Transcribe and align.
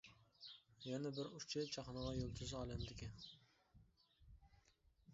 يەنە 0.85 1.11
بىر 1.17 1.29
ئۇچى 1.41 1.67
چاقنىغان 1.77 2.19
يۇلتۇز 2.23 2.57
ئالەمدىكى. 2.63 3.13